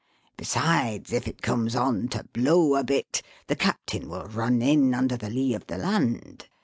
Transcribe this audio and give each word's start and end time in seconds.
Besides, 0.35 1.13
if 1.13 1.27
it 1.27 1.43
comes 1.43 1.75
on 1.75 2.07
to 2.07 2.23
blow 2.33 2.73
a 2.75 2.83
bit, 2.83 3.21
the 3.45 3.55
captain 3.55 4.09
will 4.09 4.25
run 4.25 4.59
in 4.63 4.95
under 4.95 5.15
the 5.15 5.29
lee 5.29 5.53
of 5.53 5.67
the 5.67 5.77
land. 5.77 6.49